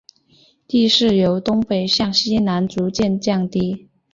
[0.65, 3.87] 地势由东北向西南逐渐降低。